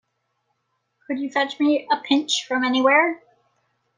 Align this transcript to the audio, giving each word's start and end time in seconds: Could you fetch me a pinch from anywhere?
Could 1.05 1.19
you 1.19 1.29
fetch 1.29 1.59
me 1.59 1.87
a 1.91 1.97
pinch 1.97 2.47
from 2.47 2.63
anywhere? 2.63 3.21